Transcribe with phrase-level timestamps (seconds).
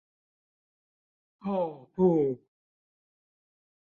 [1.41, 2.39] 喔不